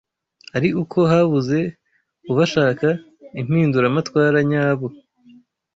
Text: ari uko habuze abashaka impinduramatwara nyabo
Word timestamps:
ari 0.55 0.69
uko 0.81 0.99
habuze 1.11 1.59
abashaka 2.31 2.87
impinduramatwara 3.39 4.39
nyabo 4.51 4.87